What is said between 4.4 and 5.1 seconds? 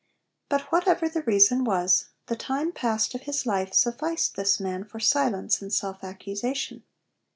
man for